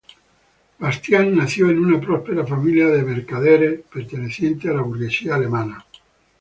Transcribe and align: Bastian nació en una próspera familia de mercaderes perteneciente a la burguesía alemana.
Bastian 0.79 1.35
nació 1.35 1.69
en 1.69 1.77
una 1.85 2.01
próspera 2.01 2.43
familia 2.43 2.87
de 2.87 3.03
mercaderes 3.03 3.81
perteneciente 3.93 4.67
a 4.67 4.73
la 4.73 4.81
burguesía 4.81 5.35
alemana. 5.35 5.85